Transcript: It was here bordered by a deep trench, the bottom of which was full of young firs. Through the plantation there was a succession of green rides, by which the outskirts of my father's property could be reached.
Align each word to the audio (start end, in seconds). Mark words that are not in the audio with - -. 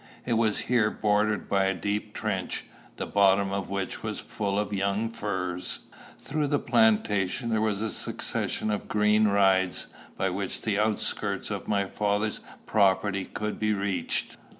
It 0.25 0.33
was 0.33 0.61
here 0.61 0.89
bordered 0.89 1.47
by 1.47 1.65
a 1.65 1.75
deep 1.75 2.15
trench, 2.15 2.63
the 2.97 3.05
bottom 3.05 3.51
of 3.51 3.69
which 3.69 4.01
was 4.01 4.19
full 4.19 4.57
of 4.57 4.73
young 4.73 5.11
firs. 5.11 5.81
Through 6.17 6.47
the 6.47 6.57
plantation 6.57 7.51
there 7.51 7.61
was 7.61 7.83
a 7.83 7.91
succession 7.91 8.71
of 8.71 8.87
green 8.87 9.27
rides, 9.27 9.85
by 10.17 10.31
which 10.31 10.61
the 10.61 10.79
outskirts 10.79 11.51
of 11.51 11.67
my 11.67 11.85
father's 11.85 12.39
property 12.65 13.25
could 13.25 13.59
be 13.59 13.75
reached. 13.75 14.37